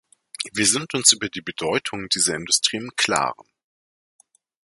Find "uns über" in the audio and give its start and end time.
0.95-1.29